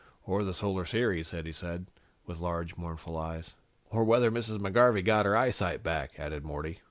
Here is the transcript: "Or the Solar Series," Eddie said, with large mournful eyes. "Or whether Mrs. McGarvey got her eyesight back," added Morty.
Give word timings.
"Or 0.25 0.43
the 0.43 0.55
Solar 0.55 0.83
Series," 0.85 1.31
Eddie 1.31 1.51
said, 1.51 1.85
with 2.25 2.39
large 2.39 2.75
mournful 2.75 3.15
eyes. 3.17 3.51
"Or 3.91 4.03
whether 4.03 4.31
Mrs. 4.31 4.57
McGarvey 4.57 5.05
got 5.05 5.27
her 5.27 5.37
eyesight 5.37 5.83
back," 5.83 6.13
added 6.19 6.43
Morty. 6.43 6.79